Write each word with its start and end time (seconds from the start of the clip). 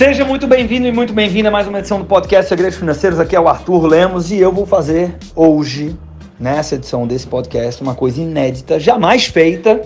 Seja 0.00 0.24
muito 0.24 0.46
bem-vindo 0.46 0.86
e 0.86 0.92
muito 0.92 1.12
bem-vinda 1.12 1.50
a 1.50 1.52
mais 1.52 1.68
uma 1.68 1.78
edição 1.78 1.98
do 1.98 2.06
podcast 2.06 2.48
Segredos 2.48 2.78
Financeiros. 2.78 3.20
Aqui 3.20 3.36
é 3.36 3.40
o 3.40 3.46
Arthur 3.46 3.84
Lemos 3.84 4.32
e 4.32 4.38
eu 4.38 4.50
vou 4.50 4.64
fazer 4.64 5.14
hoje, 5.36 5.94
nessa 6.38 6.76
edição 6.76 7.06
desse 7.06 7.26
podcast, 7.26 7.82
uma 7.82 7.94
coisa 7.94 8.18
inédita, 8.18 8.80
jamais 8.80 9.26
feita 9.26 9.82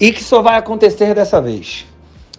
e 0.00 0.10
que 0.10 0.24
só 0.24 0.40
vai 0.40 0.56
acontecer 0.56 1.14
dessa 1.14 1.38
vez. 1.38 1.84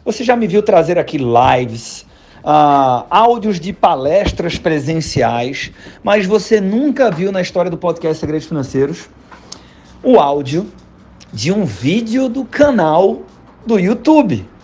Você 0.04 0.24
já 0.24 0.36
me 0.36 0.48
viu 0.48 0.64
trazer 0.64 0.98
aqui 0.98 1.20
lives, 1.20 2.02
uh, 2.44 3.06
áudios 3.12 3.60
de 3.60 3.72
palestras 3.72 4.58
presenciais, 4.58 5.72
mas 6.04 6.26
você 6.26 6.60
nunca 6.60 7.12
viu 7.12 7.32
na 7.32 7.44
história 7.44 7.70
do 7.70 7.78
podcast 7.78 8.20
Segredos 8.20 8.48
Financeiros 8.48 9.08
o 10.02 10.20
áudio 10.20 10.66
de 11.32 11.52
um 11.52 11.64
vídeo 11.64 12.28
do 12.28 12.44
canal 12.44 13.22
do 13.68 13.80
YouTube. 13.80 14.57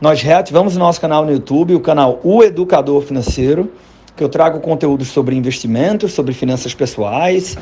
Nós 0.00 0.22
reativamos 0.22 0.76
o 0.76 0.78
nosso 0.78 1.00
canal 1.00 1.24
no 1.24 1.32
YouTube, 1.32 1.74
o 1.74 1.80
canal 1.80 2.20
O 2.22 2.44
Educador 2.44 3.02
Financeiro, 3.02 3.72
que 4.14 4.22
eu 4.22 4.28
trago 4.28 4.60
conteúdos 4.60 5.08
sobre 5.08 5.34
investimentos, 5.34 6.12
sobre 6.12 6.32
finanças 6.32 6.72
pessoais, 6.72 7.56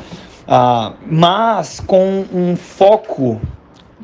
uh, 0.47 0.93
mas 1.09 1.79
com 1.79 2.25
um 2.31 2.55
foco 2.55 3.41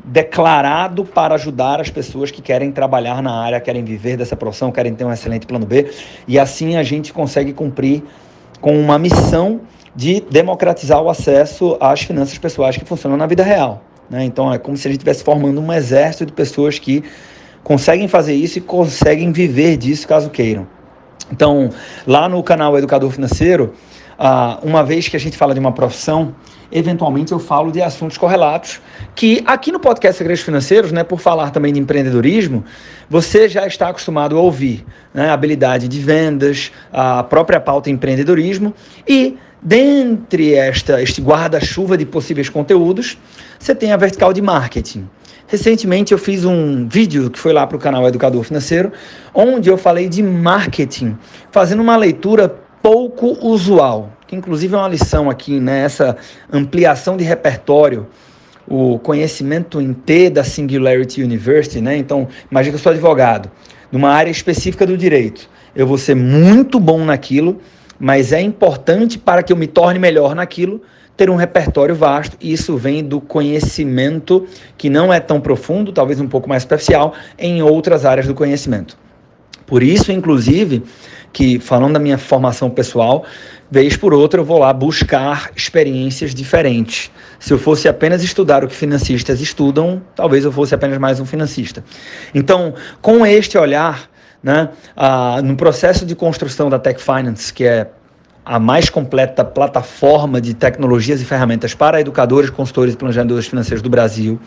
declarado 0.04 1.04
para 1.04 1.36
ajudar 1.36 1.80
as 1.80 1.90
pessoas 1.90 2.32
que 2.32 2.42
querem 2.42 2.72
trabalhar 2.72 3.22
na 3.22 3.40
área, 3.40 3.60
querem 3.60 3.84
viver 3.84 4.16
dessa 4.16 4.34
profissão, 4.34 4.72
querem 4.72 4.94
ter 4.94 5.04
um 5.04 5.12
excelente 5.12 5.46
plano 5.46 5.64
B. 5.64 5.88
E 6.26 6.36
assim 6.36 6.76
a 6.76 6.82
gente 6.82 7.12
consegue 7.12 7.52
cumprir 7.52 8.02
com 8.60 8.76
uma 8.76 8.98
missão 8.98 9.60
de 9.94 10.20
democratizar 10.28 11.00
o 11.00 11.08
acesso 11.08 11.76
às 11.80 12.00
finanças 12.00 12.36
pessoais 12.36 12.76
que 12.76 12.84
funcionam 12.84 13.16
na 13.16 13.26
vida 13.26 13.44
real. 13.44 13.80
Né? 14.10 14.24
Então 14.24 14.52
é 14.52 14.58
como 14.58 14.76
se 14.76 14.88
a 14.88 14.90
gente 14.90 14.98
estivesse 14.98 15.22
formando 15.22 15.60
um 15.60 15.72
exército 15.72 16.26
de 16.26 16.32
pessoas 16.32 16.80
que 16.80 17.04
conseguem 17.64 18.06
fazer 18.06 18.34
isso 18.34 18.58
e 18.58 18.60
conseguem 18.60 19.32
viver 19.32 19.76
disso 19.76 20.06
caso 20.06 20.30
queiram. 20.30 20.66
Então, 21.32 21.70
lá 22.06 22.28
no 22.28 22.42
canal 22.42 22.76
Educador 22.76 23.10
Financeiro, 23.10 23.72
ah, 24.18 24.58
uma 24.62 24.84
vez 24.84 25.08
que 25.08 25.16
a 25.16 25.20
gente 25.20 25.36
fala 25.36 25.54
de 25.54 25.58
uma 25.58 25.72
profissão, 25.72 26.34
eventualmente 26.70 27.32
eu 27.32 27.38
falo 27.38 27.72
de 27.72 27.80
assuntos 27.80 28.18
correlatos, 28.18 28.80
que 29.14 29.42
aqui 29.46 29.72
no 29.72 29.80
podcast 29.80 30.18
Segredos 30.18 30.42
Financeiros, 30.42 30.92
né, 30.92 31.02
por 31.02 31.18
falar 31.18 31.50
também 31.50 31.72
de 31.72 31.80
empreendedorismo, 31.80 32.64
você 33.08 33.48
já 33.48 33.66
está 33.66 33.88
acostumado 33.88 34.36
a 34.36 34.40
ouvir 34.40 34.84
né, 35.12 35.30
habilidade 35.30 35.88
de 35.88 35.98
vendas, 35.98 36.70
a 36.92 37.22
própria 37.22 37.58
pauta 37.58 37.90
empreendedorismo 37.90 38.74
e 39.08 39.38
dentre 39.62 40.54
esta, 40.54 41.02
este 41.02 41.22
guarda-chuva 41.22 41.96
de 41.96 42.04
possíveis 42.04 42.50
conteúdos, 42.50 43.16
você 43.58 43.74
tem 43.74 43.92
a 43.92 43.96
vertical 43.96 44.32
de 44.32 44.42
marketing. 44.42 45.08
Recentemente 45.46 46.12
eu 46.12 46.18
fiz 46.18 46.44
um 46.44 46.88
vídeo 46.88 47.30
que 47.30 47.38
foi 47.38 47.52
lá 47.52 47.66
para 47.66 47.76
o 47.76 47.80
canal 47.80 48.06
Educador 48.08 48.42
Financeiro, 48.44 48.92
onde 49.34 49.68
eu 49.68 49.76
falei 49.76 50.08
de 50.08 50.22
marketing, 50.22 51.16
fazendo 51.50 51.80
uma 51.82 51.96
leitura 51.96 52.48
pouco 52.82 53.36
usual, 53.46 54.10
que 54.26 54.34
inclusive 54.34 54.74
é 54.74 54.78
uma 54.78 54.88
lição 54.88 55.28
aqui, 55.28 55.60
né? 55.60 55.86
Ampliação 56.50 57.16
de 57.16 57.24
repertório, 57.24 58.06
o 58.66 58.98
conhecimento 58.98 59.80
em 59.80 59.92
T 59.92 60.30
da 60.30 60.42
Singularity 60.42 61.22
University, 61.22 61.80
né? 61.80 61.96
Então, 61.96 62.26
imagina 62.50 62.72
que 62.72 62.78
eu 62.78 62.82
sou 62.82 62.92
advogado, 62.92 63.50
numa 63.92 64.10
área 64.10 64.30
específica 64.30 64.86
do 64.86 64.96
direito. 64.96 65.48
Eu 65.76 65.86
vou 65.86 65.98
ser 65.98 66.14
muito 66.14 66.80
bom 66.80 67.04
naquilo, 67.04 67.60
mas 67.98 68.32
é 68.32 68.40
importante 68.40 69.18
para 69.18 69.42
que 69.42 69.52
eu 69.52 69.56
me 69.56 69.66
torne 69.66 69.98
melhor 69.98 70.34
naquilo 70.34 70.80
ter 71.16 71.30
um 71.30 71.36
repertório 71.36 71.94
vasto, 71.94 72.36
e 72.40 72.52
isso 72.52 72.76
vem 72.76 73.04
do 73.04 73.20
conhecimento 73.20 74.46
que 74.76 74.90
não 74.90 75.12
é 75.12 75.20
tão 75.20 75.40
profundo, 75.40 75.92
talvez 75.92 76.20
um 76.20 76.26
pouco 76.26 76.48
mais 76.48 76.62
superficial, 76.62 77.14
em 77.38 77.62
outras 77.62 78.04
áreas 78.04 78.26
do 78.26 78.34
conhecimento. 78.34 78.98
Por 79.66 79.82
isso, 79.82 80.12
inclusive, 80.12 80.82
que 81.32 81.58
falando 81.58 81.94
da 81.94 81.98
minha 81.98 82.18
formação 82.18 82.68
pessoal, 82.70 83.24
vez 83.70 83.96
por 83.96 84.12
outra 84.12 84.40
eu 84.40 84.44
vou 84.44 84.58
lá 84.58 84.72
buscar 84.72 85.50
experiências 85.56 86.34
diferentes. 86.34 87.10
Se 87.38 87.52
eu 87.52 87.58
fosse 87.58 87.88
apenas 87.88 88.22
estudar 88.22 88.64
o 88.64 88.68
que 88.68 88.74
financistas 88.74 89.40
estudam, 89.40 90.02
talvez 90.14 90.44
eu 90.44 90.52
fosse 90.52 90.74
apenas 90.74 90.98
mais 90.98 91.18
um 91.18 91.24
financista. 91.24 91.84
Então, 92.34 92.74
com 93.00 93.24
este 93.26 93.56
olhar, 93.56 94.08
né, 94.42 94.68
ah, 94.96 95.40
no 95.42 95.56
processo 95.56 96.04
de 96.04 96.14
construção 96.14 96.68
da 96.68 96.78
Tech 96.78 97.02
Finance, 97.02 97.52
que 97.52 97.64
é 97.64 97.88
a 98.44 98.58
mais 98.58 98.90
completa 98.90 99.44
plataforma 99.44 100.40
de 100.40 100.52
tecnologias 100.52 101.20
e 101.20 101.24
ferramentas 101.24 101.74
para 101.74 102.00
educadores, 102.00 102.50
consultores 102.50 102.94
e 102.94 102.96
planejadores 102.96 103.46
financeiros 103.46 103.80
do 103.80 103.88
Brasil, 103.88 104.38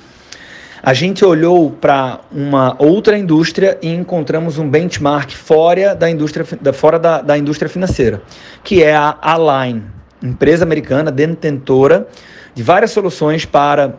a 0.83 0.93
gente 0.93 1.25
olhou 1.25 1.71
para 1.71 2.21
uma 2.31 2.75
outra 2.77 3.17
indústria 3.17 3.77
e 3.81 3.89
encontramos 3.89 4.59
um 4.59 4.69
benchmark 4.69 5.31
fora 5.31 5.95
da 5.95 6.09
indústria, 6.09 6.45
fora 6.73 6.99
da, 6.99 7.21
da 7.21 7.37
indústria 7.37 7.67
financeira, 7.67 8.21
que 8.63 8.83
é 8.83 8.95
a 8.95 9.17
Align, 9.19 9.83
empresa 10.21 10.63
americana 10.63 11.11
detentora 11.11 12.07
de 12.53 12.61
várias 12.61 12.91
soluções 12.91 13.45
para 13.45 13.95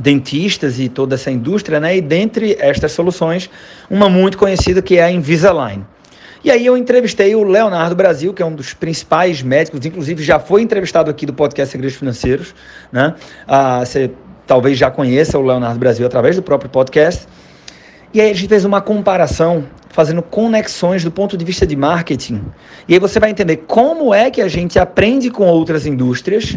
dentistas 0.00 0.78
e 0.78 0.88
toda 0.88 1.14
essa 1.14 1.30
indústria, 1.30 1.80
né? 1.80 1.96
E 1.96 2.00
dentre 2.00 2.56
estas 2.60 2.92
soluções, 2.92 3.50
uma 3.88 4.08
muito 4.08 4.38
conhecida 4.38 4.82
que 4.82 4.98
é 4.98 5.04
a 5.04 5.10
Invisalign. 5.10 5.84
E 6.44 6.50
aí 6.50 6.64
eu 6.64 6.76
entrevistei 6.76 7.34
o 7.34 7.42
Leonardo 7.42 7.96
Brasil, 7.96 8.32
que 8.32 8.40
é 8.40 8.46
um 8.46 8.54
dos 8.54 8.72
principais 8.72 9.42
médicos, 9.42 9.84
inclusive 9.84 10.22
já 10.22 10.38
foi 10.38 10.62
entrevistado 10.62 11.10
aqui 11.10 11.26
do 11.26 11.32
podcast 11.34 11.72
Segredos 11.72 11.96
Financeiros, 11.96 12.54
né? 12.92 13.14
Ah, 13.46 13.84
você 13.84 14.10
talvez 14.46 14.78
já 14.78 14.90
conheça 14.90 15.38
o 15.38 15.42
Leonardo 15.42 15.78
Brasil 15.78 16.06
através 16.06 16.36
do 16.36 16.42
próprio 16.42 16.70
podcast. 16.70 17.26
E 18.14 18.20
aí 18.20 18.30
a 18.30 18.34
gente 18.34 18.48
fez 18.48 18.64
uma 18.64 18.80
comparação, 18.80 19.64
fazendo 19.90 20.22
conexões 20.22 21.04
do 21.04 21.10
ponto 21.10 21.36
de 21.36 21.44
vista 21.44 21.66
de 21.66 21.76
marketing. 21.76 22.42
E 22.86 22.94
aí 22.94 23.00
você 23.00 23.20
vai 23.20 23.30
entender 23.30 23.58
como 23.66 24.14
é 24.14 24.30
que 24.30 24.40
a 24.40 24.48
gente 24.48 24.78
aprende 24.78 25.30
com 25.30 25.46
outras 25.46 25.86
indústrias 25.86 26.56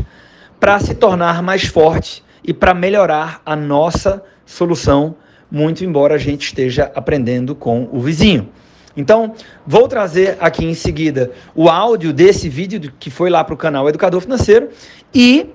para 0.59 0.79
se 0.79 0.93
tornar 0.93 1.41
mais 1.41 1.65
forte 1.65 2.23
e 2.43 2.53
para 2.53 2.73
melhorar 2.73 3.41
a 3.45 3.55
nossa 3.55 4.23
solução, 4.45 5.15
muito 5.51 5.83
embora 5.83 6.15
a 6.15 6.17
gente 6.17 6.45
esteja 6.45 6.91
aprendendo 6.95 7.55
com 7.55 7.89
o 7.91 7.99
vizinho. 7.99 8.47
Então, 8.95 9.33
vou 9.65 9.87
trazer 9.87 10.37
aqui 10.39 10.65
em 10.65 10.73
seguida 10.73 11.31
o 11.55 11.69
áudio 11.69 12.11
desse 12.13 12.49
vídeo 12.49 12.91
que 12.99 13.09
foi 13.09 13.29
lá 13.29 13.43
para 13.43 13.53
o 13.53 13.57
canal 13.57 13.87
Educador 13.87 14.21
Financeiro 14.21 14.69
e 15.13 15.49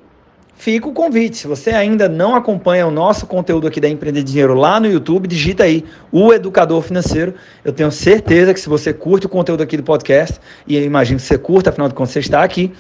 fica 0.57 0.89
o 0.89 0.93
convite. 0.93 1.37
Se 1.37 1.47
você 1.47 1.71
ainda 1.71 2.09
não 2.09 2.35
acompanha 2.35 2.87
o 2.87 2.91
nosso 2.91 3.27
conteúdo 3.27 3.67
aqui 3.67 3.81
da 3.81 3.89
Empreender 3.89 4.23
Dinheiro 4.23 4.55
lá 4.55 4.81
no 4.81 4.87
YouTube, 4.87 5.29
digita 5.29 5.65
aí 5.65 5.85
o 6.11 6.33
Educador 6.33 6.83
Financeiro. 6.83 7.35
Eu 7.65 7.73
tenho 7.73 7.91
certeza 7.93 8.53
que 8.53 8.61
se 8.61 8.69
você 8.69 8.93
curte 8.93 9.27
o 9.27 9.29
conteúdo 9.29 9.63
aqui 9.63 9.77
do 9.77 9.83
podcast, 9.83 10.41
e 10.67 10.77
eu 10.77 10.83
imagino 10.83 11.21
que 11.21 11.27
você 11.27 11.39
curta, 11.39 11.71
afinal 11.71 11.89
de 11.89 11.95
contas 11.95 12.13
você 12.13 12.21
está 12.21 12.43
aqui, 12.43 12.73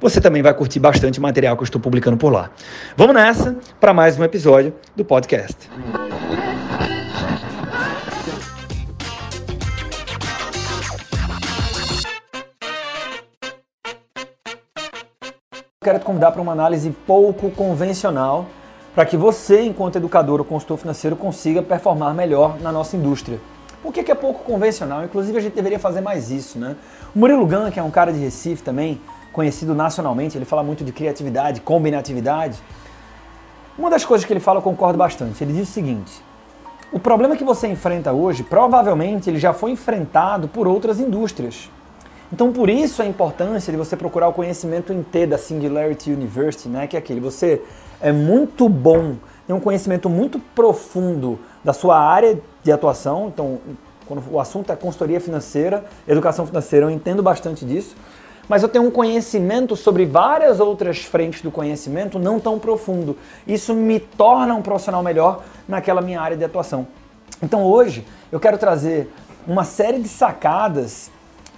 você 0.00 0.20
também 0.20 0.42
vai 0.42 0.52
curtir 0.52 0.78
bastante 0.80 1.20
material 1.20 1.56
que 1.56 1.62
eu 1.62 1.64
estou 1.64 1.80
publicando 1.80 2.16
por 2.16 2.30
lá. 2.30 2.50
Vamos 2.96 3.14
nessa 3.14 3.56
para 3.80 3.94
mais 3.94 4.18
um 4.18 4.24
episódio 4.24 4.74
do 4.94 5.04
podcast. 5.04 5.56
Quero 15.84 15.98
te 15.98 16.04
convidar 16.04 16.32
para 16.32 16.40
uma 16.40 16.52
análise 16.52 16.90
pouco 17.06 17.50
convencional 17.50 18.46
para 18.94 19.04
que 19.04 19.16
você, 19.16 19.62
enquanto 19.62 19.96
educador 19.96 20.40
ou 20.40 20.44
consultor 20.44 20.78
financeiro, 20.78 21.14
consiga 21.14 21.62
performar 21.62 22.14
melhor 22.14 22.58
na 22.60 22.72
nossa 22.72 22.96
indústria. 22.96 23.38
Por 23.82 23.92
que, 23.92 24.02
que 24.02 24.10
é 24.10 24.14
pouco 24.14 24.44
convencional? 24.44 25.04
Inclusive, 25.04 25.36
a 25.36 25.40
gente 25.42 25.52
deveria 25.52 25.78
fazer 25.78 26.00
mais 26.00 26.30
isso, 26.30 26.58
né? 26.58 26.74
O 27.14 27.18
Murilo 27.18 27.46
Gun, 27.46 27.70
que 27.70 27.78
é 27.78 27.82
um 27.82 27.90
cara 27.90 28.12
de 28.12 28.18
Recife 28.18 28.62
também, 28.62 28.98
conhecido 29.30 29.74
nacionalmente, 29.74 30.38
ele 30.38 30.46
fala 30.46 30.62
muito 30.62 30.82
de 30.84 30.90
criatividade, 30.90 31.60
combinatividade. 31.60 32.62
Uma 33.76 33.90
das 33.90 34.04
coisas 34.04 34.24
que 34.24 34.32
ele 34.32 34.40
fala 34.40 34.58
eu 34.58 34.62
concordo 34.62 34.96
bastante. 34.96 35.44
Ele 35.44 35.52
diz 35.52 35.68
o 35.68 35.72
seguinte: 35.72 36.22
o 36.92 36.98
problema 36.98 37.36
que 37.36 37.44
você 37.44 37.66
enfrenta 37.66 38.12
hoje, 38.12 38.42
provavelmente 38.42 39.28
ele 39.28 39.38
já 39.38 39.52
foi 39.52 39.72
enfrentado 39.72 40.48
por 40.48 40.66
outras 40.66 40.98
indústrias. 40.98 41.68
Então, 42.34 42.52
por 42.52 42.68
isso 42.68 43.00
a 43.00 43.06
importância 43.06 43.72
de 43.72 43.76
você 43.76 43.96
procurar 43.96 44.26
o 44.26 44.32
conhecimento 44.32 44.92
T 45.04 45.24
da 45.24 45.38
Singularity 45.38 46.10
University, 46.10 46.68
né? 46.68 46.88
que 46.88 46.96
é 46.96 46.98
aquele, 46.98 47.20
você 47.20 47.62
é 48.00 48.10
muito 48.10 48.68
bom, 48.68 49.14
tem 49.46 49.54
um 49.54 49.60
conhecimento 49.60 50.10
muito 50.10 50.40
profundo 50.52 51.38
da 51.62 51.72
sua 51.72 51.96
área 51.96 52.36
de 52.64 52.72
atuação, 52.72 53.30
então, 53.32 53.60
quando 54.04 54.20
o 54.32 54.40
assunto 54.40 54.72
é 54.72 54.74
consultoria 54.74 55.20
financeira, 55.20 55.84
educação 56.08 56.44
financeira, 56.44 56.86
eu 56.86 56.90
entendo 56.90 57.22
bastante 57.22 57.64
disso, 57.64 57.94
mas 58.48 58.64
eu 58.64 58.68
tenho 58.68 58.84
um 58.84 58.90
conhecimento 58.90 59.76
sobre 59.76 60.04
várias 60.04 60.58
outras 60.58 61.04
frentes 61.04 61.40
do 61.40 61.52
conhecimento 61.52 62.18
não 62.18 62.40
tão 62.40 62.58
profundo. 62.58 63.16
Isso 63.46 63.72
me 63.72 64.00
torna 64.00 64.56
um 64.56 64.60
profissional 64.60 65.04
melhor 65.04 65.44
naquela 65.68 66.00
minha 66.00 66.20
área 66.20 66.36
de 66.36 66.42
atuação. 66.42 66.84
Então 67.40 67.62
hoje 67.62 68.04
eu 68.32 68.40
quero 68.40 68.58
trazer 68.58 69.08
uma 69.46 69.62
série 69.62 70.00
de 70.00 70.08
sacadas 70.08 71.12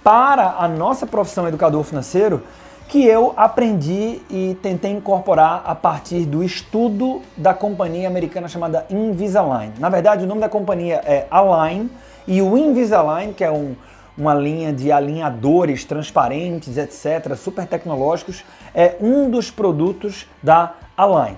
para 0.07 0.55
a 0.57 0.69
nossa 0.69 1.05
profissão 1.05 1.45
educador 1.49 1.83
financeiro 1.83 2.41
que 2.87 3.03
eu 3.03 3.33
aprendi 3.35 4.21
e 4.29 4.57
tentei 4.61 4.89
incorporar 4.89 5.63
a 5.65 5.75
partir 5.75 6.25
do 6.25 6.41
estudo 6.41 7.21
da 7.35 7.53
companhia 7.53 8.07
americana 8.07 8.47
chamada 8.47 8.85
Invisalign. 8.89 9.73
Na 9.77 9.89
verdade, 9.89 10.23
o 10.23 10.25
nome 10.25 10.39
da 10.39 10.47
companhia 10.47 11.01
é 11.05 11.27
Align 11.29 11.91
E 12.25 12.41
o 12.41 12.57
Invisalign, 12.57 13.33
que 13.33 13.43
é 13.43 13.51
um, 13.51 13.75
uma 14.17 14.33
linha 14.33 14.71
de 14.71 14.93
alinhadores 14.93 15.83
transparentes, 15.83 16.77
etc., 16.77 17.35
super 17.35 17.67
tecnológicos, 17.67 18.45
é 18.73 18.95
um 19.01 19.29
dos 19.29 19.51
produtos 19.51 20.25
da 20.41 20.71
Align. 20.95 21.35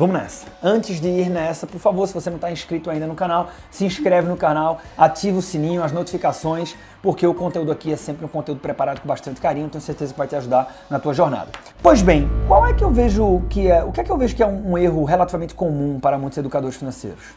Vamos 0.00 0.18
nessa. 0.18 0.46
Antes 0.62 0.98
de 0.98 1.08
ir 1.08 1.28
nessa, 1.28 1.66
por 1.66 1.78
favor, 1.78 2.08
se 2.08 2.14
você 2.14 2.30
não 2.30 2.36
está 2.36 2.50
inscrito 2.50 2.88
ainda 2.88 3.06
no 3.06 3.14
canal, 3.14 3.50
se 3.70 3.84
inscreve 3.84 4.26
no 4.26 4.34
canal, 4.34 4.80
ativa 4.96 5.36
o 5.36 5.42
sininho, 5.42 5.84
as 5.84 5.92
notificações, 5.92 6.74
porque 7.02 7.26
o 7.26 7.34
conteúdo 7.34 7.70
aqui 7.70 7.92
é 7.92 7.96
sempre 7.96 8.24
um 8.24 8.28
conteúdo 8.28 8.62
preparado 8.62 9.02
com 9.02 9.06
bastante 9.06 9.42
carinho, 9.42 9.68
tenho 9.68 9.82
certeza 9.82 10.14
que 10.14 10.18
vai 10.18 10.26
te 10.26 10.34
ajudar 10.34 10.74
na 10.88 10.98
tua 10.98 11.12
jornada. 11.12 11.50
Pois 11.82 12.00
bem, 12.00 12.30
qual 12.48 12.66
é 12.66 12.72
que 12.72 12.82
eu 12.82 12.90
vejo 12.90 13.42
que 13.50 13.68
é, 13.70 13.84
o 13.84 13.92
que 13.92 14.00
é 14.00 14.04
que 14.04 14.10
eu 14.10 14.16
vejo 14.16 14.34
que 14.34 14.42
é 14.42 14.46
um, 14.46 14.70
um 14.70 14.78
erro 14.78 15.04
relativamente 15.04 15.54
comum 15.54 16.00
para 16.00 16.16
muitos 16.16 16.38
educadores 16.38 16.78
financeiros? 16.78 17.34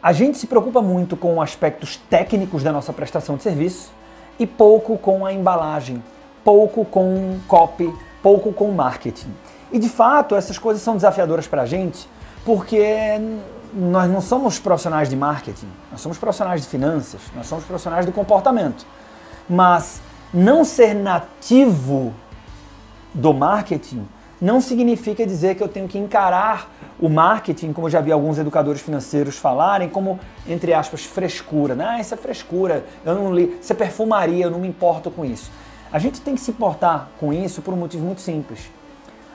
A 0.00 0.12
gente 0.12 0.38
se 0.38 0.46
preocupa 0.46 0.80
muito 0.80 1.16
com 1.16 1.42
aspectos 1.42 1.96
técnicos 1.96 2.62
da 2.62 2.70
nossa 2.70 2.92
prestação 2.92 3.36
de 3.36 3.42
serviço 3.42 3.90
e 4.38 4.46
pouco 4.46 4.96
com 4.96 5.26
a 5.26 5.32
embalagem, 5.32 6.00
pouco 6.44 6.84
com 6.84 7.40
copy, 7.48 7.92
pouco 8.22 8.52
com 8.52 8.70
marketing. 8.70 9.34
E 9.70 9.78
de 9.78 9.88
fato, 9.88 10.34
essas 10.34 10.58
coisas 10.58 10.82
são 10.82 10.94
desafiadoras 10.94 11.46
para 11.46 11.62
a 11.62 11.66
gente, 11.66 12.08
porque 12.44 13.20
nós 13.74 14.10
não 14.10 14.20
somos 14.20 14.58
profissionais 14.58 15.08
de 15.08 15.16
marketing, 15.16 15.68
nós 15.92 16.00
somos 16.00 16.16
profissionais 16.16 16.62
de 16.62 16.68
finanças, 16.68 17.20
nós 17.34 17.46
somos 17.46 17.64
profissionais 17.64 18.06
do 18.06 18.12
comportamento. 18.12 18.86
Mas 19.48 20.00
não 20.32 20.64
ser 20.64 20.94
nativo 20.94 22.14
do 23.14 23.32
marketing 23.32 24.06
não 24.40 24.60
significa 24.60 25.26
dizer 25.26 25.56
que 25.56 25.62
eu 25.62 25.68
tenho 25.68 25.88
que 25.88 25.98
encarar 25.98 26.70
o 27.00 27.08
marketing, 27.08 27.72
como 27.72 27.86
eu 27.86 27.90
já 27.90 28.00
vi 28.00 28.12
alguns 28.12 28.38
educadores 28.38 28.80
financeiros 28.80 29.36
falarem, 29.36 29.88
como, 29.88 30.18
entre 30.46 30.72
aspas, 30.72 31.04
frescura. 31.04 31.76
Ah, 31.80 32.00
isso 32.00 32.14
é 32.14 32.16
frescura, 32.16 32.84
eu 33.04 33.14
não 33.14 33.34
li, 33.34 33.58
isso 33.60 33.72
é 33.72 33.76
perfumaria, 33.76 34.44
eu 34.44 34.50
não 34.50 34.60
me 34.60 34.68
importo 34.68 35.10
com 35.10 35.24
isso. 35.24 35.50
A 35.92 35.98
gente 35.98 36.20
tem 36.20 36.34
que 36.34 36.40
se 36.40 36.50
importar 36.50 37.10
com 37.18 37.32
isso 37.32 37.62
por 37.62 37.74
um 37.74 37.76
motivo 37.76 38.04
muito 38.04 38.20
simples. 38.20 38.70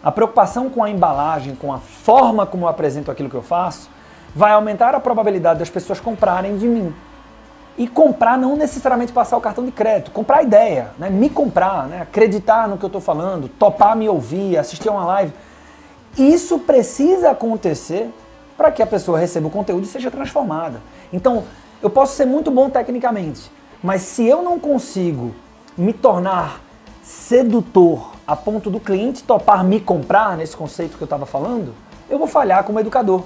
A 0.03 0.11
preocupação 0.11 0.69
com 0.69 0.83
a 0.83 0.89
embalagem, 0.89 1.55
com 1.55 1.71
a 1.71 1.77
forma 1.77 2.45
como 2.45 2.65
eu 2.65 2.69
apresento 2.69 3.09
aquilo 3.09 3.29
que 3.29 3.35
eu 3.35 3.41
faço, 3.41 3.89
vai 4.35 4.51
aumentar 4.51 4.93
a 4.93 4.99
probabilidade 4.99 5.59
das 5.59 5.69
pessoas 5.69 5.99
comprarem 5.99 6.57
de 6.57 6.67
mim. 6.67 6.93
E 7.77 7.87
comprar 7.87 8.37
não 8.37 8.57
necessariamente 8.57 9.13
passar 9.13 9.37
o 9.37 9.41
cartão 9.41 9.65
de 9.65 9.71
crédito, 9.71 10.11
comprar 10.11 10.39
a 10.39 10.43
ideia, 10.43 10.91
né? 10.99 11.09
me 11.09 11.29
comprar, 11.29 11.87
né? 11.87 12.01
acreditar 12.01 12.67
no 12.67 12.77
que 12.77 12.83
eu 12.83 12.87
estou 12.87 13.01
falando, 13.01 13.47
topar 13.47 13.95
me 13.95 14.09
ouvir, 14.09 14.57
assistir 14.57 14.89
uma 14.89 15.05
live. 15.05 15.33
Isso 16.17 16.59
precisa 16.59 17.31
acontecer 17.31 18.13
para 18.57 18.71
que 18.71 18.83
a 18.83 18.85
pessoa 18.85 19.17
receba 19.17 19.47
o 19.47 19.51
conteúdo 19.51 19.85
e 19.85 19.87
seja 19.87 20.11
transformada. 20.11 20.81
Então, 21.11 21.45
eu 21.81 21.89
posso 21.89 22.15
ser 22.15 22.25
muito 22.25 22.51
bom 22.51 22.69
tecnicamente, 22.69 23.49
mas 23.81 24.01
se 24.01 24.25
eu 24.25 24.41
não 24.41 24.59
consigo 24.59 25.33
me 25.77 25.93
tornar 25.93 26.61
sedutor 27.03 28.13
a 28.25 28.35
ponto 28.35 28.69
do 28.69 28.79
cliente 28.79 29.23
topar 29.23 29.63
me 29.63 29.79
comprar, 29.79 30.37
nesse 30.37 30.55
conceito 30.55 30.97
que 30.97 31.03
eu 31.03 31.05
estava 31.05 31.25
falando, 31.25 31.73
eu 32.09 32.17
vou 32.17 32.27
falhar 32.27 32.63
como 32.63 32.79
educador. 32.79 33.25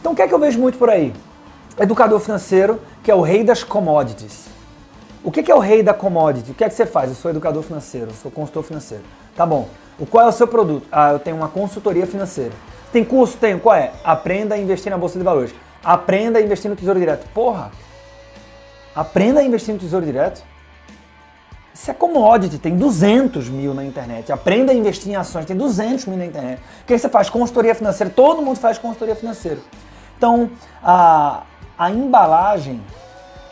Então 0.00 0.12
o 0.12 0.16
que 0.16 0.22
é 0.22 0.28
que 0.28 0.32
eu 0.32 0.38
vejo 0.38 0.58
muito 0.58 0.78
por 0.78 0.88
aí? 0.88 1.12
Educador 1.78 2.20
financeiro, 2.20 2.80
que 3.02 3.10
é 3.10 3.14
o 3.14 3.20
rei 3.20 3.42
das 3.42 3.64
commodities. 3.64 4.46
O 5.22 5.30
que 5.30 5.50
é 5.50 5.54
o 5.54 5.58
rei 5.58 5.82
da 5.82 5.92
commodity? 5.92 6.52
O 6.52 6.54
que 6.54 6.64
é 6.64 6.68
que 6.68 6.74
você 6.74 6.86
faz? 6.86 7.10
Eu 7.10 7.16
sou 7.16 7.30
educador 7.30 7.62
financeiro, 7.62 8.10
eu 8.10 8.14
sou 8.14 8.30
consultor 8.30 8.62
financeiro. 8.62 9.04
Tá 9.36 9.44
bom. 9.44 9.68
O 9.98 10.06
qual 10.06 10.24
é 10.24 10.28
o 10.28 10.32
seu 10.32 10.46
produto? 10.46 10.86
Ah, 10.90 11.12
eu 11.12 11.18
tenho 11.18 11.36
uma 11.36 11.48
consultoria 11.48 12.06
financeira. 12.06 12.52
Tem 12.90 13.04
curso? 13.04 13.36
Tenho. 13.36 13.60
Qual 13.60 13.76
é? 13.76 13.92
Aprenda 14.02 14.54
a 14.54 14.58
investir 14.58 14.90
na 14.90 14.96
Bolsa 14.96 15.18
de 15.18 15.24
Valores. 15.24 15.54
Aprenda 15.84 16.38
a 16.38 16.42
investir 16.42 16.70
no 16.70 16.76
Tesouro 16.76 16.98
Direto. 16.98 17.28
Porra! 17.34 17.70
Aprenda 18.94 19.40
a 19.40 19.42
investir 19.42 19.74
no 19.74 19.80
Tesouro 19.80 20.06
Direto? 20.06 20.42
Isso 21.80 21.90
é 21.90 21.94
commodity, 21.94 22.58
tem 22.58 22.76
200 22.76 23.48
mil 23.48 23.72
na 23.72 23.82
internet. 23.82 24.30
Aprenda 24.30 24.70
a 24.70 24.74
investir 24.74 25.10
em 25.10 25.16
ações, 25.16 25.46
tem 25.46 25.56
200 25.56 26.04
mil 26.04 26.18
na 26.18 26.26
internet. 26.26 26.60
O 26.82 26.84
que 26.84 26.98
você 26.98 27.08
faz? 27.08 27.30
Consultoria 27.30 27.74
financeira. 27.74 28.12
Todo 28.14 28.42
mundo 28.42 28.58
faz 28.58 28.76
consultoria 28.76 29.16
financeira. 29.16 29.60
Então, 30.14 30.50
a, 30.82 31.44
a 31.78 31.90
embalagem, 31.90 32.82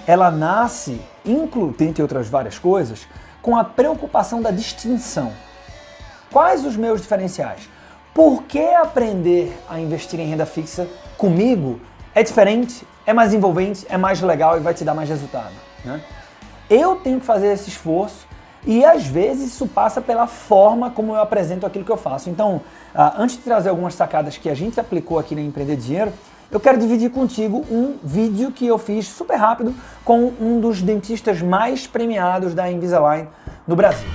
ela 0.07 0.31
nasce, 0.31 1.01
inclu, 1.25 1.75
entre 1.81 2.03
outras 2.03 2.29
várias 2.29 2.59
coisas, 2.59 3.09
com 3.41 3.57
a 3.57 3.65
preocupação 3.65 4.43
da 4.43 4.51
distinção. 4.51 5.33
Quais 6.31 6.67
os 6.67 6.77
meus 6.77 7.01
diferenciais? 7.01 7.67
Por 8.13 8.43
que 8.43 8.63
aprender 8.75 9.59
a 9.71 9.81
investir 9.81 10.21
em 10.21 10.27
renda 10.27 10.45
fixa 10.45 10.87
comigo 11.17 11.81
é 12.15 12.23
diferente, 12.23 12.87
é 13.07 13.15
mais 13.15 13.33
envolvente, 13.33 13.87
é 13.89 13.97
mais 13.97 14.21
legal 14.21 14.59
e 14.59 14.61
vai 14.61 14.75
te 14.75 14.85
dar 14.85 14.93
mais 14.93 15.09
resultado? 15.09 15.55
Né? 15.83 15.99
Eu 16.71 16.97
tenho 16.97 17.19
que 17.19 17.27
fazer 17.27 17.49
esse 17.49 17.71
esforço 17.71 18.27
e 18.67 18.85
às 18.85 19.07
vezes 19.07 19.55
isso 19.55 19.67
passa 19.67 20.01
pela 20.01 20.27
forma 20.27 20.91
como 20.91 21.13
eu 21.13 21.21
apresento 21.21 21.65
aquilo 21.65 21.85
que 21.85 21.91
eu 21.91 21.97
faço. 21.97 22.29
Então, 22.29 22.61
ah, 22.95 23.15
antes 23.17 23.37
de 23.37 23.43
trazer 23.43 23.71
algumas 23.71 23.95
sacadas 23.95 24.37
que 24.37 24.51
a 24.51 24.55
gente 24.55 24.79
aplicou 24.79 25.19
aqui 25.19 25.35
na 25.35 25.41
Empreender 25.41 25.77
Dinheiro, 25.77 26.13
eu 26.51 26.61
quero 26.61 26.79
dividir 26.79 27.11
contigo 27.11 27.65
um 27.71 27.97
vídeo 28.03 28.51
que 28.53 28.67
eu 28.67 28.79
fiz 28.79 29.07
super 29.07 29.37
rápido 29.37 29.75
com 30.05 30.33
um 30.41 30.61
dos 30.61 30.83
dentistas 30.83 31.41
mais 31.41 31.87
premiados 31.87 32.55
da 32.55 32.71
Invisalign 32.71 33.29
no 33.67 33.77
Brasil. 33.77 34.09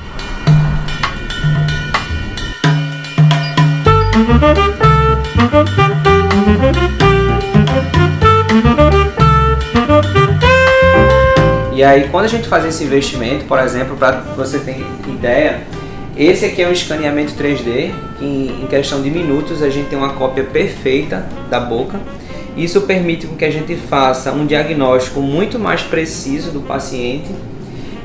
E 11.84 11.86
aí, 11.86 12.08
quando 12.08 12.24
a 12.24 12.30
gente 12.30 12.48
faz 12.48 12.64
esse 12.64 12.82
investimento, 12.86 13.44
por 13.44 13.60
exemplo, 13.60 13.98
para 13.98 14.22
você 14.38 14.58
ter 14.58 14.86
ideia, 15.06 15.64
esse 16.16 16.46
aqui 16.46 16.62
é 16.62 16.68
um 16.70 16.72
escaneamento 16.72 17.34
3D, 17.34 17.92
que 18.18 18.26
em 18.26 18.66
questão 18.68 19.02
de 19.02 19.12
minutos 19.12 19.62
a 19.62 19.70
gente 19.70 19.90
tem 19.90 20.00
uma 20.00 20.14
cópia 20.14 20.46
perfeita 20.46 21.26
da 21.50 21.60
boca. 21.60 22.00
Isso 22.56 22.80
permite 22.84 23.28
que 23.28 23.44
a 23.44 23.52
gente 23.52 23.76
faça 23.76 24.32
um 24.32 24.46
diagnóstico 24.46 25.20
muito 25.20 25.60
mais 25.60 25.82
preciso 25.82 26.52
do 26.52 26.62
paciente. 26.62 27.36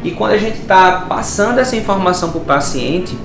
E 0.02 0.10
quando 0.10 0.32
a 0.32 0.38
gente 0.38 0.58
está 0.58 1.04
passando 1.08 1.60
essa 1.60 1.76
informação 1.76 2.32
para 2.32 2.40
o 2.40 2.44
paciente, 2.44 3.16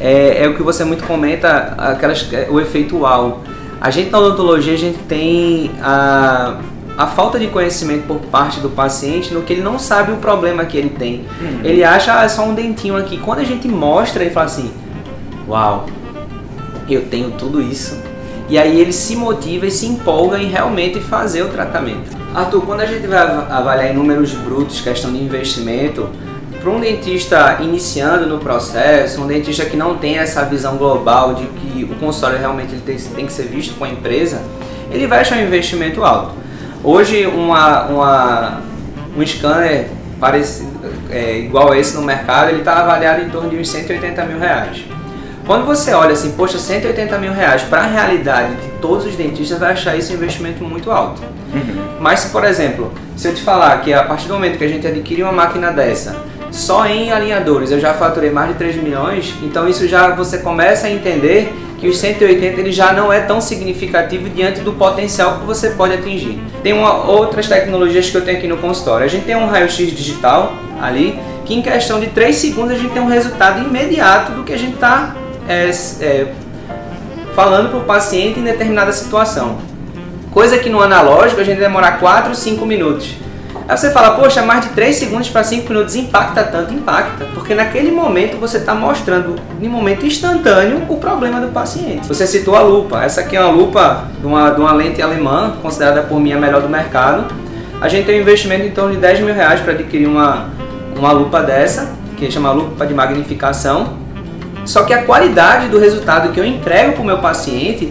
é, 0.00 0.42
é, 0.42 0.48
o 0.48 0.56
que 0.56 0.62
você 0.64 0.82
muito 0.82 1.04
comenta, 1.04 1.72
aquelas, 1.78 2.28
o 2.50 2.58
efeito 2.58 2.98
uau. 2.98 3.44
A 3.80 3.92
gente 3.92 4.10
na 4.10 4.18
odontologia 4.18 4.74
a 4.74 4.76
gente 4.76 4.98
tem 5.04 5.70
a 5.80 6.58
a 6.96 7.06
falta 7.06 7.38
de 7.38 7.48
conhecimento 7.48 8.06
por 8.06 8.18
parte 8.18 8.60
do 8.60 8.70
paciente 8.70 9.34
no 9.34 9.42
que 9.42 9.52
ele 9.52 9.62
não 9.62 9.78
sabe 9.78 10.12
o 10.12 10.16
problema 10.16 10.64
que 10.64 10.76
ele 10.76 10.90
tem. 10.90 11.24
Uhum. 11.40 11.60
Ele 11.64 11.82
acha, 11.82 12.20
ah, 12.20 12.24
é 12.24 12.28
só 12.28 12.44
um 12.44 12.54
dentinho 12.54 12.96
aqui. 12.96 13.18
Quando 13.18 13.40
a 13.40 13.44
gente 13.44 13.66
mostra, 13.66 14.22
ele 14.22 14.30
fala 14.30 14.46
assim: 14.46 14.70
Uau, 15.48 15.86
eu 16.88 17.02
tenho 17.06 17.32
tudo 17.32 17.60
isso. 17.60 17.98
E 18.48 18.58
aí 18.58 18.78
ele 18.78 18.92
se 18.92 19.16
motiva 19.16 19.66
e 19.66 19.70
se 19.70 19.86
empolga 19.86 20.38
em 20.38 20.46
realmente 20.46 21.00
fazer 21.00 21.42
o 21.42 21.48
tratamento. 21.48 22.14
Arthur, 22.34 22.62
quando 22.62 22.80
a 22.80 22.86
gente 22.86 23.06
vai 23.06 23.18
avaliar 23.18 23.90
em 23.90 23.94
números 23.94 24.32
brutos, 24.32 24.80
questão 24.80 25.12
de 25.12 25.22
investimento, 25.22 26.08
para 26.60 26.70
um 26.70 26.80
dentista 26.80 27.58
iniciando 27.60 28.26
no 28.26 28.38
processo, 28.38 29.22
um 29.22 29.26
dentista 29.26 29.64
que 29.64 29.76
não 29.76 29.96
tem 29.96 30.18
essa 30.18 30.44
visão 30.44 30.76
global 30.76 31.34
de 31.34 31.46
que 31.46 31.84
o 31.84 31.94
consultório 31.96 32.38
realmente 32.38 32.72
ele 32.72 32.82
tem, 32.84 32.96
tem 32.96 33.26
que 33.26 33.32
ser 33.32 33.44
visto 33.44 33.76
com 33.78 33.84
a 33.84 33.88
empresa, 33.88 34.42
ele 34.90 35.06
vai 35.06 35.20
achar 35.20 35.36
um 35.36 35.42
investimento 35.42 36.02
alto. 36.02 36.43
Hoje, 36.84 37.26
uma, 37.26 37.84
uma, 37.86 38.60
um 39.16 39.26
scanner 39.26 39.86
parecido, 40.20 40.68
é, 41.10 41.38
igual 41.38 41.72
a 41.72 41.78
esse 41.78 41.96
no 41.96 42.02
mercado, 42.02 42.50
ele 42.50 42.58
está 42.58 42.80
avaliado 42.80 43.22
em 43.22 43.30
torno 43.30 43.48
de 43.48 43.56
uns 43.56 43.70
180 43.70 44.22
mil 44.26 44.38
reais. 44.38 44.84
Quando 45.46 45.64
você 45.64 45.94
olha 45.94 46.12
assim, 46.12 46.32
poxa, 46.32 46.58
180 46.58 47.18
mil 47.18 47.32
reais 47.32 47.62
para 47.62 47.80
a 47.80 47.86
realidade 47.86 48.56
de 48.56 48.68
todos 48.82 49.06
os 49.06 49.16
dentistas, 49.16 49.58
vai 49.58 49.72
achar 49.72 49.96
isso 49.96 50.12
um 50.12 50.16
investimento 50.16 50.62
muito 50.62 50.90
alto. 50.90 51.22
Uhum. 51.54 51.84
Mas, 52.00 52.26
por 52.26 52.44
exemplo, 52.44 52.92
se 53.16 53.28
eu 53.28 53.34
te 53.34 53.40
falar 53.40 53.80
que 53.80 53.92
a 53.92 54.04
partir 54.04 54.28
do 54.28 54.34
momento 54.34 54.58
que 54.58 54.64
a 54.64 54.68
gente 54.68 54.86
adquire 54.86 55.22
uma 55.22 55.32
máquina 55.32 55.70
dessa, 55.70 56.14
só 56.50 56.86
em 56.86 57.10
alinhadores 57.10 57.70
eu 57.70 57.80
já 57.80 57.94
faturei 57.94 58.30
mais 58.30 58.50
de 58.50 58.54
3 58.56 58.76
milhões, 58.76 59.34
então 59.42 59.66
isso 59.66 59.88
já 59.88 60.10
você 60.10 60.38
começa 60.38 60.86
a 60.86 60.90
entender 60.90 61.54
que 61.84 61.90
os 61.90 61.98
180 61.98 62.60
ele 62.62 62.72
já 62.72 62.94
não 62.94 63.12
é 63.12 63.20
tão 63.20 63.42
significativo 63.42 64.30
diante 64.30 64.60
do 64.60 64.72
potencial 64.72 65.40
que 65.40 65.44
você 65.44 65.70
pode 65.70 65.92
atingir. 65.92 66.40
Tem 66.62 66.72
uma, 66.72 67.04
outras 67.04 67.46
tecnologias 67.46 68.08
que 68.08 68.16
eu 68.16 68.24
tenho 68.24 68.38
aqui 68.38 68.48
no 68.48 68.56
consultório. 68.56 69.04
A 69.04 69.08
gente 69.08 69.26
tem 69.26 69.36
um 69.36 69.46
raio-x 69.46 69.94
digital 69.94 70.54
ali, 70.80 71.18
que 71.44 71.52
em 71.54 71.60
questão 71.60 72.00
de 72.00 72.06
3 72.06 72.34
segundos 72.34 72.72
a 72.72 72.78
gente 72.78 72.90
tem 72.94 73.02
um 73.02 73.06
resultado 73.06 73.62
imediato 73.62 74.32
do 74.32 74.44
que 74.44 74.54
a 74.54 74.56
gente 74.56 74.76
está 74.76 75.14
é, 75.46 75.70
é, 76.00 76.26
falando 77.34 77.68
para 77.68 77.78
o 77.80 77.84
paciente 77.84 78.40
em 78.40 78.44
determinada 78.44 78.90
situação. 78.90 79.58
Coisa 80.30 80.56
que 80.56 80.70
no 80.70 80.80
analógico 80.80 81.42
a 81.42 81.44
gente 81.44 81.58
demora 81.58 81.92
4, 81.92 82.34
5 82.34 82.64
minutos. 82.64 83.14
Aí 83.66 83.78
você 83.78 83.90
fala, 83.90 84.10
poxa, 84.10 84.42
mais 84.42 84.62
de 84.62 84.70
3 84.70 84.94
segundos 84.94 85.30
para 85.30 85.42
5 85.42 85.66
minutos 85.72 85.96
impacta 85.96 86.44
tanto? 86.44 86.74
Impacta, 86.74 87.24
porque 87.34 87.54
naquele 87.54 87.90
momento 87.90 88.36
você 88.38 88.58
está 88.58 88.74
mostrando, 88.74 89.36
em 89.60 89.68
momento 89.68 90.04
instantâneo, 90.04 90.82
o 90.88 90.98
problema 90.98 91.40
do 91.40 91.48
paciente. 91.48 92.06
Você 92.06 92.26
citou 92.26 92.54
a 92.56 92.60
lupa, 92.60 93.02
essa 93.02 93.22
aqui 93.22 93.36
é 93.36 93.40
uma 93.40 93.50
lupa 93.50 94.04
de 94.20 94.26
uma, 94.26 94.50
de 94.50 94.60
uma 94.60 94.72
lente 94.72 95.00
alemã, 95.00 95.54
considerada 95.62 96.02
por 96.02 96.20
mim 96.20 96.32
a 96.34 96.38
melhor 96.38 96.60
do 96.60 96.68
mercado. 96.68 97.24
a 97.80 97.88
gente 97.88 98.04
tem 98.04 98.18
um 98.18 98.22
investimento 98.22 98.66
em 98.66 98.70
torno 98.70 98.92
de 98.92 98.98
10 98.98 99.20
mil 99.20 99.34
reais 99.34 99.60
para 99.60 99.72
adquirir 99.72 100.06
uma, 100.06 100.50
uma 100.94 101.12
lupa 101.12 101.40
dessa, 101.40 101.90
que 102.18 102.30
chama 102.30 102.52
lupa 102.52 102.86
de 102.86 102.92
magnificação. 102.92 103.94
Só 104.66 104.84
que 104.84 104.92
a 104.92 105.04
qualidade 105.04 105.68
do 105.68 105.78
resultado 105.78 106.32
que 106.32 106.40
eu 106.40 106.44
entrego 106.44 106.92
para 106.92 107.02
o 107.02 107.04
meu 107.04 107.18
paciente 107.18 107.90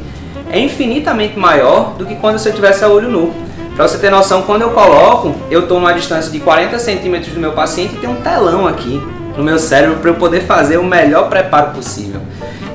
é 0.51 0.60
infinitamente 0.60 1.38
maior 1.38 1.96
do 1.98 2.06
que 2.06 2.15
quando 2.15 2.38
você 2.38 2.51
tivesse 2.51 2.84
a 2.84 2.88
olho 2.88 3.10
nu. 3.10 3.34
Para 3.75 3.88
você 3.88 3.98
ter 3.98 4.12
noção, 4.12 4.44
quando 4.44 4.62
eu 4.62 4.70
coloco, 4.70 5.34
eu 5.50 5.62
estou 5.62 5.80
numa 5.80 5.94
distância 5.94 6.32
de 6.32 6.39
40 6.39 6.77
centímetros 6.77 7.34
do 7.34 7.39
meu 7.39 7.53
paciente 7.53 7.96
e 7.96 7.98
tem 7.98 8.08
um 8.08 8.22
telão 8.22 8.68
aqui 8.68 9.01
no 9.36 9.44
meu 9.44 9.58
cérebro 9.58 9.96
para 9.96 10.12
eu 10.12 10.15
poder 10.15 10.42
fazer 10.42 10.77
o 10.77 10.84
melhor 10.84 11.27
preparo 11.27 11.72
possível. 11.72 12.22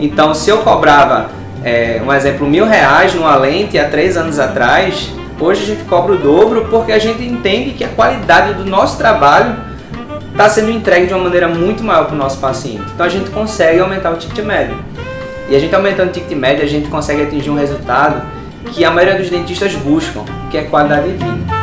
Então, 0.01 0.35
se 0.35 0.51
eu 0.51 0.59
cobrava, 0.59 1.31
é, 1.65 2.03
um 2.05 2.13
exemplo, 2.13 2.49
mil 2.49 2.67
reais 2.67 3.15
numa 3.15 3.37
lente 3.37 3.79
há 3.79 3.89
três 3.89 4.17
anos 4.17 4.41
atrás, 4.41 5.13
hoje 5.39 5.63
a 5.63 5.67
gente 5.67 5.85
cobra 5.85 6.15
o 6.15 6.19
dobro 6.19 6.67
porque 6.69 6.91
a 6.91 6.99
gente 6.99 7.23
entende 7.23 7.71
que 7.71 7.85
a 7.85 7.89
qualidade 7.89 8.55
do 8.55 8.65
nosso 8.65 8.99
trabalho 8.99 9.55
está 10.33 10.49
sendo 10.49 10.69
entregue 10.69 11.07
de 11.07 11.15
uma 11.15 11.23
maneira 11.23 11.47
muito 11.47 11.83
maior 11.85 12.07
para 12.07 12.15
o 12.15 12.19
nosso 12.19 12.39
paciente. 12.39 12.83
Então, 12.93 13.07
a 13.07 13.09
gente 13.09 13.31
consegue 13.31 13.79
aumentar 13.79 14.11
o 14.11 14.17
ticket 14.17 14.45
médio. 14.45 14.77
E 15.49 15.55
a 15.55 15.61
gente 15.61 15.73
aumentando 15.73 16.09
o 16.09 16.13
ticket 16.13 16.37
médio, 16.37 16.65
a 16.65 16.69
gente 16.69 16.89
consegue 16.89 17.23
atingir 17.23 17.51
um 17.51 17.57
resultado 17.57 18.21
que 18.73 18.85
a 18.85 18.91
maioria 18.91 19.19
dos 19.19 19.31
dentistas 19.31 19.75
buscam, 19.75 20.25
que 20.51 20.59
é 20.59 20.65
qualidade 20.65 21.13
de 21.13 21.25
vida. 21.25 21.59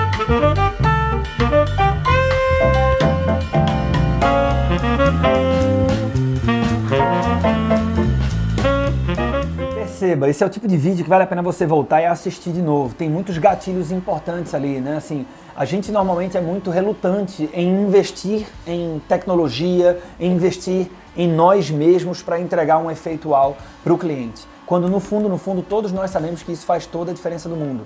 Perceba, 9.74 10.30
esse 10.30 10.44
é 10.44 10.48
o 10.48 10.50
tipo 10.50 10.68
de 10.68 10.78
vídeo 10.78 11.04
que 11.04 11.10
vale 11.10 11.24
a 11.24 11.28
pena 11.28 11.42
você 11.42 11.66
voltar 11.66 12.02
e 12.02 12.06
assistir 12.06 12.52
de 12.52 12.62
novo. 12.62 12.94
Tem 12.94 13.10
muitos 13.10 13.38
gatilhos 13.38 13.92
importantes 13.92 14.54
ali, 14.54 14.80
né? 14.80 14.98
Assim, 14.98 15.26
a 15.56 15.66
gente 15.66 15.92
normalmente 15.92 16.38
é 16.38 16.42
muito 16.42 16.70
relutante 16.70 17.50
em 17.54 17.68
investir 17.84 18.46
em 18.68 19.02
tecnologia, 19.08 20.00
em 20.20 20.32
investir 20.34 20.88
em 21.16 21.28
nós 21.28 21.70
mesmos 21.70 22.22
para 22.22 22.40
entregar 22.40 22.78
um 22.78 22.92
efeito 22.92 23.30
para 23.84 23.94
o 23.94 23.98
cliente. 23.98 24.46
Quando 24.66 24.90
no 24.90 25.00
fundo, 25.00 25.30
no 25.30 25.38
fundo, 25.38 25.62
todos 25.62 25.92
nós 25.92 26.10
sabemos 26.12 26.42
que 26.42 26.52
isso 26.52 26.66
faz 26.66 26.86
toda 26.86 27.12
a 27.12 27.14
diferença 27.14 27.48
do 27.48 27.56
mundo. 27.56 27.86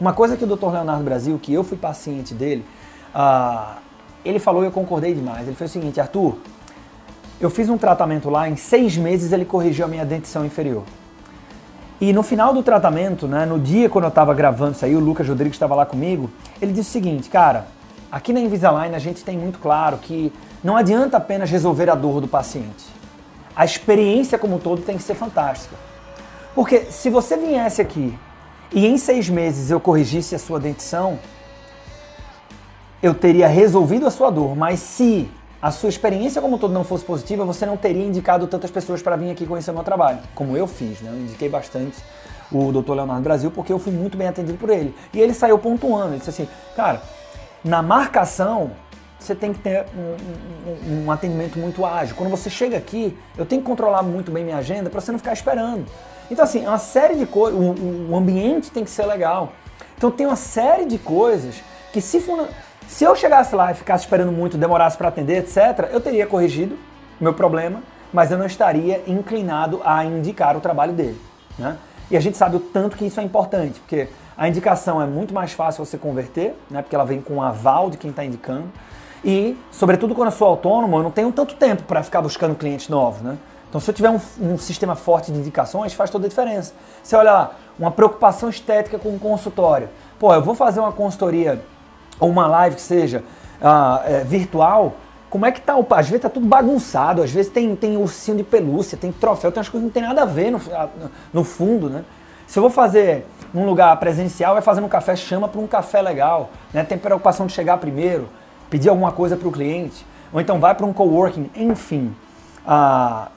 Uma 0.00 0.12
coisa 0.12 0.36
que 0.36 0.44
o 0.44 0.46
Dr. 0.46 0.72
Leonardo 0.72 1.02
Brasil, 1.02 1.38
que 1.42 1.52
eu 1.52 1.64
fui 1.64 1.76
paciente 1.76 2.32
dele, 2.32 2.64
uh, 3.14 3.78
ele 4.24 4.38
falou 4.38 4.62
e 4.62 4.66
eu 4.66 4.72
concordei 4.72 5.12
demais. 5.12 5.46
Ele 5.46 5.56
fez 5.56 5.70
o 5.70 5.72
seguinte, 5.72 6.00
Arthur, 6.00 6.36
eu 7.40 7.50
fiz 7.50 7.68
um 7.68 7.76
tratamento 7.76 8.30
lá, 8.30 8.48
em 8.48 8.56
seis 8.56 8.96
meses 8.96 9.32
ele 9.32 9.44
corrigiu 9.44 9.84
a 9.84 9.88
minha 9.88 10.04
dentição 10.04 10.44
inferior. 10.44 10.84
E 12.00 12.12
no 12.12 12.22
final 12.22 12.54
do 12.54 12.62
tratamento, 12.62 13.26
né, 13.26 13.44
no 13.44 13.58
dia 13.58 13.88
quando 13.88 14.04
eu 14.04 14.08
estava 14.08 14.32
gravando 14.32 14.72
isso 14.72 14.84
aí, 14.84 14.94
o 14.94 15.00
Lucas 15.00 15.28
Rodrigues 15.28 15.56
estava 15.56 15.74
lá 15.74 15.84
comigo, 15.84 16.30
ele 16.62 16.72
disse 16.72 16.88
o 16.88 16.92
seguinte, 16.92 17.28
cara, 17.28 17.66
aqui 18.10 18.32
na 18.32 18.40
Invisalign 18.40 18.94
a 18.94 18.98
gente 18.98 19.22
tem 19.24 19.36
muito 19.36 19.58
claro 19.58 19.98
que 19.98 20.32
não 20.62 20.76
adianta 20.76 21.16
apenas 21.16 21.50
resolver 21.50 21.90
a 21.90 21.94
dor 21.94 22.20
do 22.20 22.28
paciente. 22.28 22.86
A 23.54 23.64
experiência 23.64 24.38
como 24.38 24.56
um 24.56 24.58
todo 24.58 24.82
tem 24.82 24.96
que 24.96 25.02
ser 25.02 25.14
fantástica. 25.14 25.89
Porque 26.54 26.86
se 26.90 27.10
você 27.10 27.36
viesse 27.36 27.80
aqui 27.80 28.18
e 28.72 28.86
em 28.86 28.98
seis 28.98 29.28
meses 29.28 29.70
eu 29.70 29.80
corrigisse 29.80 30.34
a 30.34 30.38
sua 30.38 30.58
dentição, 30.58 31.18
eu 33.02 33.14
teria 33.14 33.48
resolvido 33.48 34.06
a 34.06 34.10
sua 34.10 34.30
dor. 34.30 34.56
Mas 34.56 34.80
se 34.80 35.30
a 35.62 35.70
sua 35.70 35.88
experiência 35.88 36.40
como 36.40 36.58
todo 36.58 36.72
não 36.72 36.84
fosse 36.84 37.04
positiva, 37.04 37.44
você 37.44 37.66
não 37.66 37.76
teria 37.76 38.04
indicado 38.04 38.46
tantas 38.46 38.70
pessoas 38.70 39.02
para 39.02 39.16
vir 39.16 39.30
aqui 39.30 39.46
conhecer 39.46 39.70
o 39.70 39.74
meu 39.74 39.84
trabalho, 39.84 40.18
como 40.34 40.56
eu 40.56 40.66
fiz, 40.66 41.00
né? 41.00 41.10
Eu 41.10 41.18
indiquei 41.20 41.48
bastante 41.48 41.98
o 42.50 42.72
Dr. 42.72 42.94
Leonardo 42.94 43.22
Brasil 43.22 43.50
porque 43.50 43.72
eu 43.72 43.78
fui 43.78 43.92
muito 43.92 44.16
bem 44.16 44.26
atendido 44.26 44.58
por 44.58 44.70
ele. 44.70 44.94
E 45.12 45.20
ele 45.20 45.34
saiu 45.34 45.58
pontuando, 45.58 46.12
ele 46.12 46.18
disse 46.18 46.30
assim, 46.30 46.48
cara, 46.74 47.02
na 47.62 47.82
marcação 47.82 48.72
você 49.18 49.34
tem 49.34 49.52
que 49.52 49.58
ter 49.58 49.84
um, 49.94 50.70
um, 50.70 51.04
um 51.04 51.10
atendimento 51.10 51.58
muito 51.58 51.84
ágil. 51.84 52.16
Quando 52.16 52.30
você 52.30 52.48
chega 52.48 52.76
aqui, 52.76 53.16
eu 53.36 53.44
tenho 53.44 53.60
que 53.60 53.68
controlar 53.68 54.02
muito 54.02 54.30
bem 54.30 54.42
minha 54.42 54.56
agenda 54.56 54.88
para 54.88 55.00
você 55.00 55.12
não 55.12 55.18
ficar 55.18 55.34
esperando. 55.34 55.84
Então, 56.30 56.44
assim, 56.44 56.64
é 56.64 56.68
uma 56.68 56.78
série 56.78 57.16
de 57.16 57.26
coisas. 57.26 57.58
O, 57.58 58.12
o, 58.12 58.16
ambiente 58.16 58.70
tem 58.70 58.84
que 58.84 58.90
ser 58.90 59.04
legal. 59.06 59.52
Então, 59.96 60.10
tem 60.10 60.26
uma 60.26 60.36
série 60.36 60.86
de 60.86 60.98
coisas 60.98 61.62
que, 61.92 62.00
se, 62.00 62.20
for, 62.20 62.48
se 62.86 63.04
eu 63.04 63.16
chegasse 63.16 63.54
lá 63.54 63.72
e 63.72 63.74
ficasse 63.74 64.04
esperando 64.04 64.30
muito, 64.30 64.56
demorasse 64.56 64.96
para 64.96 65.08
atender, 65.08 65.38
etc., 65.38 65.90
eu 65.90 66.00
teria 66.00 66.26
corrigido 66.26 66.78
meu 67.20 67.34
problema, 67.34 67.82
mas 68.12 68.30
eu 68.30 68.38
não 68.38 68.46
estaria 68.46 69.02
inclinado 69.06 69.80
a 69.84 70.04
indicar 70.04 70.56
o 70.56 70.60
trabalho 70.60 70.92
dele. 70.92 71.20
Né? 71.58 71.76
E 72.10 72.16
a 72.16 72.20
gente 72.20 72.36
sabe 72.36 72.56
o 72.56 72.60
tanto 72.60 72.96
que 72.96 73.04
isso 73.04 73.20
é 73.20 73.22
importante, 73.22 73.78
porque 73.80 74.08
a 74.36 74.48
indicação 74.48 75.02
é 75.02 75.06
muito 75.06 75.34
mais 75.34 75.52
fácil 75.52 75.84
você 75.84 75.98
converter, 75.98 76.56
né? 76.70 76.80
porque 76.80 76.94
ela 76.94 77.04
vem 77.04 77.20
com 77.20 77.34
o 77.34 77.42
aval 77.42 77.90
de 77.90 77.98
quem 77.98 78.10
está 78.10 78.24
indicando. 78.24 78.70
E, 79.22 79.56
sobretudo 79.70 80.14
quando 80.14 80.28
eu 80.28 80.36
sou 80.36 80.48
autônomo, 80.48 80.96
eu 80.96 81.02
não 81.02 81.10
tenho 81.10 81.30
tanto 81.30 81.54
tempo 81.54 81.82
para 81.82 82.02
ficar 82.02 82.22
buscando 82.22 82.54
clientes 82.54 82.88
novos. 82.88 83.20
Né? 83.20 83.36
Então, 83.70 83.80
se 83.80 83.88
eu 83.88 83.94
tiver 83.94 84.10
um, 84.10 84.20
um, 84.40 84.58
sistema 84.58 84.96
forte 84.96 85.30
de 85.30 85.38
indicações, 85.38 85.92
faz 85.92 86.10
toda 86.10 86.26
a 86.26 86.28
diferença. 86.28 86.74
Você 87.02 87.14
olha 87.14 87.32
lá, 87.32 87.50
uma 87.78 87.92
preocupação 87.92 88.50
estética 88.50 88.98
com 88.98 89.10
o 89.10 89.18
consultório. 89.18 89.88
Pô, 90.18 90.34
eu 90.34 90.42
vou 90.42 90.56
fazer 90.56 90.80
uma 90.80 90.90
consultoria 90.90 91.64
ou 92.18 92.28
uma 92.28 92.48
live 92.48 92.74
que 92.74 92.82
seja 92.82 93.22
uh, 93.62 94.00
é, 94.04 94.24
virtual, 94.24 94.94
como 95.30 95.46
é 95.46 95.52
que 95.52 95.60
tá? 95.60 95.74
Às 95.90 96.08
vezes 96.08 96.22
tá 96.22 96.28
tudo 96.28 96.46
bagunçado, 96.46 97.22
às 97.22 97.30
vezes 97.30 97.52
tem, 97.52 97.76
tem 97.76 97.96
ursinho 97.96 98.36
de 98.36 98.42
pelúcia, 98.42 98.98
tem 98.98 99.12
troféu, 99.12 99.52
tem 99.52 99.60
umas 99.60 99.68
coisas 99.68 99.88
que 99.88 100.00
não 100.00 100.02
tem 100.02 100.02
nada 100.02 100.22
a 100.22 100.26
ver 100.26 100.50
no, 100.50 100.60
no 101.32 101.44
fundo, 101.44 101.88
né? 101.88 102.04
Se 102.48 102.58
eu 102.58 102.62
vou 102.62 102.70
fazer 102.70 103.24
num 103.54 103.64
lugar 103.64 103.96
presencial, 104.00 104.54
vai 104.54 104.62
fazer 104.62 104.80
um 104.80 104.88
café, 104.88 105.14
chama 105.14 105.46
para 105.46 105.60
um 105.60 105.68
café 105.68 106.02
legal, 106.02 106.50
né? 106.74 106.82
Tem 106.82 106.98
preocupação 106.98 107.46
de 107.46 107.52
chegar 107.52 107.78
primeiro, 107.78 108.28
pedir 108.68 108.88
alguma 108.88 109.12
coisa 109.12 109.36
para 109.36 109.46
o 109.46 109.52
cliente, 109.52 110.04
ou 110.32 110.40
então 110.40 110.58
vai 110.58 110.74
para 110.74 110.84
um 110.84 110.92
coworking, 110.92 111.48
enfim. 111.54 112.12
Uh, 112.66 113.30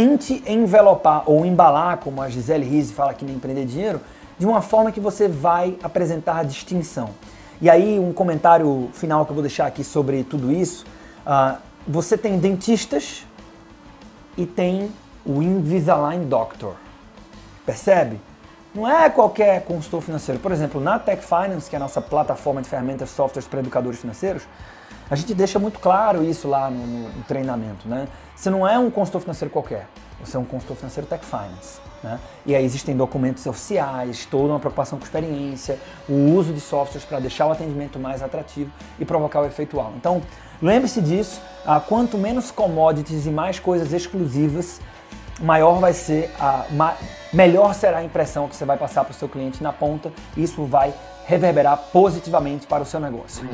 tente 0.00 0.42
envelopar 0.46 1.24
ou 1.26 1.44
embalar, 1.44 1.98
como 1.98 2.22
a 2.22 2.28
Gisele 2.30 2.64
Rizzi 2.64 2.94
fala 2.94 3.10
aqui 3.10 3.22
no 3.22 3.32
Empreender 3.32 3.66
Dinheiro, 3.66 4.00
de 4.38 4.46
uma 4.46 4.62
forma 4.62 4.90
que 4.90 4.98
você 4.98 5.28
vai 5.28 5.76
apresentar 5.82 6.42
distinção. 6.42 7.10
E 7.60 7.68
aí, 7.68 7.98
um 7.98 8.10
comentário 8.10 8.88
final 8.94 9.26
que 9.26 9.32
eu 9.32 9.34
vou 9.34 9.42
deixar 9.42 9.66
aqui 9.66 9.84
sobre 9.84 10.24
tudo 10.24 10.50
isso. 10.50 10.86
Uh, 11.26 11.58
você 11.86 12.16
tem 12.16 12.38
dentistas 12.38 13.26
e 14.38 14.46
tem 14.46 14.90
o 15.22 15.42
Invisalign 15.42 16.24
Doctor. 16.24 16.76
Percebe? 17.66 18.18
Não 18.74 18.88
é 18.88 19.10
qualquer 19.10 19.62
consultor 19.66 20.00
financeiro. 20.00 20.40
Por 20.40 20.50
exemplo, 20.50 20.80
na 20.80 20.98
Tech 20.98 21.22
Finance, 21.22 21.68
que 21.68 21.76
é 21.76 21.78
a 21.78 21.80
nossa 21.80 22.00
plataforma 22.00 22.62
de 22.62 22.70
ferramentas 22.70 23.10
softwares 23.10 23.46
para 23.46 23.60
educadores 23.60 24.00
financeiros, 24.00 24.44
a 25.10 25.16
gente 25.16 25.34
deixa 25.34 25.58
muito 25.58 25.78
claro 25.80 26.24
isso 26.24 26.46
lá 26.46 26.70
no, 26.70 26.86
no, 26.86 27.08
no 27.08 27.22
treinamento, 27.24 27.88
né? 27.88 28.06
Você 28.36 28.48
não 28.48 28.66
é 28.66 28.78
um 28.78 28.90
consultor 28.90 29.20
financeiro 29.20 29.52
qualquer, 29.52 29.86
você 30.24 30.36
é 30.36 30.40
um 30.40 30.44
consultor 30.44 30.76
financeiro 30.76 31.08
Tech 31.08 31.24
Finance. 31.24 31.80
Né? 32.02 32.18
E 32.46 32.54
aí 32.54 32.64
existem 32.64 32.96
documentos 32.96 33.44
oficiais, 33.44 34.24
toda 34.24 34.52
uma 34.54 34.58
preocupação 34.58 34.98
com 34.98 35.04
experiência, 35.04 35.78
o 36.08 36.32
uso 36.34 36.52
de 36.52 36.60
softwares 36.60 37.04
para 37.04 37.20
deixar 37.20 37.46
o 37.46 37.52
atendimento 37.52 37.98
mais 37.98 38.22
atrativo 38.22 38.70
e 38.98 39.04
provocar 39.04 39.40
o 39.40 39.44
efeito 39.44 39.76
efeitual. 39.76 39.92
Então, 39.96 40.22
lembre-se 40.62 41.02
disso, 41.02 41.42
quanto 41.88 42.16
menos 42.16 42.50
commodities 42.50 43.26
e 43.26 43.30
mais 43.30 43.58
coisas 43.58 43.92
exclusivas, 43.92 44.80
maior 45.40 45.78
vai 45.78 45.92
ser 45.92 46.30
a 46.38 46.64
melhor 47.32 47.74
será 47.74 47.98
a 47.98 48.04
impressão 48.04 48.48
que 48.48 48.56
você 48.56 48.64
vai 48.64 48.76
passar 48.76 49.04
para 49.04 49.12
o 49.12 49.14
seu 49.14 49.28
cliente 49.28 49.62
na 49.62 49.72
ponta. 49.72 50.10
E 50.36 50.42
isso 50.42 50.64
vai 50.64 50.94
reverberar 51.26 51.76
positivamente 51.92 52.66
para 52.66 52.82
o 52.82 52.86
seu 52.86 52.98
negócio. 52.98 53.44